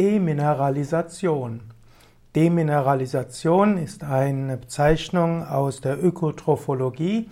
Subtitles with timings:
[0.00, 1.60] Demineralisation.
[2.34, 7.28] Demineralisation ist eine Bezeichnung aus der Ökotrophologie,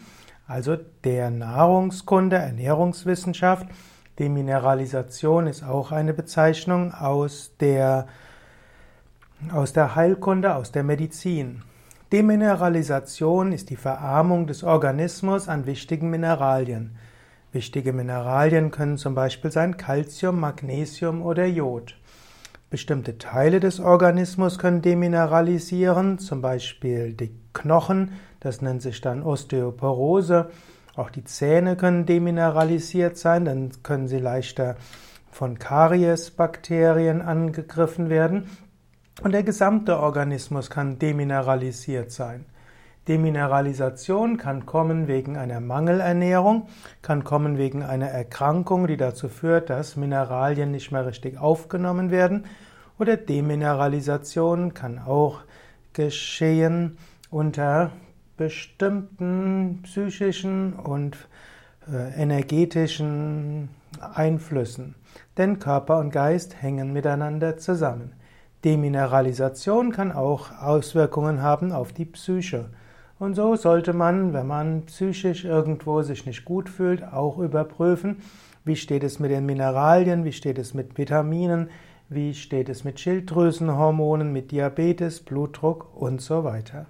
[0.46, 3.68] also der Nahrungskunde, Ernährungswissenschaft.
[4.18, 8.06] Demineralisation ist auch eine Bezeichnung aus der,
[9.50, 11.62] aus der Heilkunde, aus der Medizin.
[12.12, 16.98] Demineralisation ist die Verarmung des Organismus an wichtigen Mineralien.
[17.50, 21.94] Wichtige Mineralien können zum Beispiel sein Calcium, Magnesium oder Jod.
[22.70, 30.50] Bestimmte Teile des Organismus können demineralisieren, zum Beispiel die Knochen, das nennt sich dann Osteoporose.
[30.94, 34.76] Auch die Zähne können demineralisiert sein, dann können sie leichter
[35.30, 38.50] von Kariesbakterien angegriffen werden.
[39.22, 42.44] Und der gesamte Organismus kann demineralisiert sein.
[43.08, 46.68] Demineralisation kann kommen wegen einer Mangelernährung,
[47.00, 52.44] kann kommen wegen einer Erkrankung, die dazu führt, dass Mineralien nicht mehr richtig aufgenommen werden.
[52.98, 55.40] Oder Demineralisation kann auch
[55.94, 56.98] geschehen
[57.30, 57.92] unter
[58.36, 61.16] bestimmten psychischen und
[61.90, 63.70] äh, energetischen
[64.14, 64.94] Einflüssen.
[65.38, 68.12] Denn Körper und Geist hängen miteinander zusammen.
[68.64, 72.70] Demineralisation kann auch Auswirkungen haben auf die Psyche.
[73.18, 78.18] Und so sollte man, wenn man psychisch irgendwo sich nicht gut fühlt, auch überprüfen,
[78.64, 81.68] wie steht es mit den Mineralien, wie steht es mit Vitaminen,
[82.08, 86.86] wie steht es mit Schilddrüsenhormonen, mit Diabetes, Blutdruck und so weiter.